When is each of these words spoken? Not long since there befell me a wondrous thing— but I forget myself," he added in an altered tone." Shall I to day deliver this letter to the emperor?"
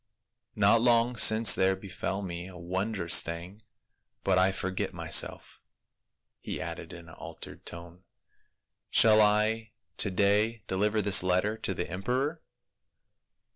Not 0.55 0.81
long 0.81 1.15
since 1.15 1.53
there 1.53 1.75
befell 1.75 2.23
me 2.23 2.47
a 2.47 2.57
wondrous 2.57 3.21
thing— 3.21 3.61
but 4.23 4.39
I 4.39 4.51
forget 4.51 4.95
myself," 4.95 5.61
he 6.39 6.59
added 6.59 6.91
in 6.91 7.07
an 7.07 7.13
altered 7.13 7.67
tone." 7.67 8.03
Shall 8.99 9.21
I 9.21 9.73
to 9.97 10.09
day 10.09 10.63
deliver 10.65 11.03
this 11.03 11.21
letter 11.21 11.55
to 11.57 11.75
the 11.75 11.87
emperor?" 11.87 12.41